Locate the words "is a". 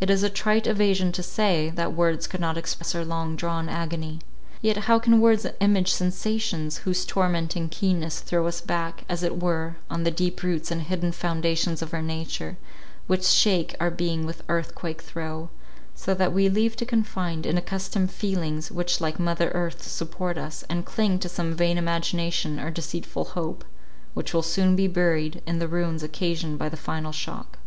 0.08-0.30